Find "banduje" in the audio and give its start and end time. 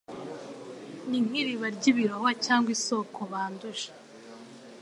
3.31-3.89